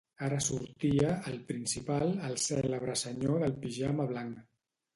Ara 0.27 0.37
sortia, 0.45 1.11
al 1.31 1.37
principal, 1.51 2.15
el 2.31 2.35
cèlebre 2.47 2.99
senyor 3.05 3.47
del 3.47 3.57
pijama 3.67 4.11
blanc. 4.17 4.45